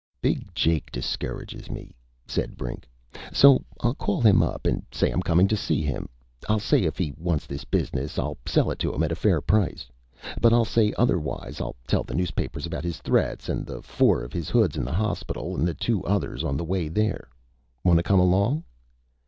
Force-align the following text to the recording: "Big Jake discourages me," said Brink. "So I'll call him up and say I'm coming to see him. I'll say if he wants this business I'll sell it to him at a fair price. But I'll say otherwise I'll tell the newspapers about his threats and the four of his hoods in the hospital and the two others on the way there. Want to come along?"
"Big 0.19 0.47
Jake 0.55 0.91
discourages 0.91 1.69
me," 1.69 1.93
said 2.25 2.57
Brink. 2.57 2.89
"So 3.31 3.63
I'll 3.81 3.93
call 3.93 4.19
him 4.19 4.41
up 4.41 4.65
and 4.65 4.83
say 4.91 5.11
I'm 5.11 5.21
coming 5.21 5.47
to 5.49 5.55
see 5.55 5.83
him. 5.83 6.09
I'll 6.49 6.57
say 6.59 6.85
if 6.85 6.97
he 6.97 7.13
wants 7.19 7.45
this 7.45 7.65
business 7.65 8.17
I'll 8.17 8.39
sell 8.47 8.71
it 8.71 8.79
to 8.79 8.91
him 8.91 9.03
at 9.03 9.11
a 9.11 9.15
fair 9.15 9.41
price. 9.41 9.87
But 10.41 10.53
I'll 10.53 10.65
say 10.65 10.91
otherwise 10.97 11.61
I'll 11.61 11.75
tell 11.85 12.03
the 12.03 12.15
newspapers 12.15 12.65
about 12.65 12.83
his 12.83 12.97
threats 12.97 13.47
and 13.47 13.63
the 13.63 13.83
four 13.83 14.23
of 14.23 14.33
his 14.33 14.49
hoods 14.49 14.75
in 14.75 14.85
the 14.85 14.91
hospital 14.93 15.55
and 15.55 15.67
the 15.67 15.75
two 15.75 16.03
others 16.03 16.43
on 16.43 16.57
the 16.57 16.65
way 16.65 16.87
there. 16.87 17.29
Want 17.83 17.97
to 17.99 18.03
come 18.03 18.19
along?" 18.19 18.63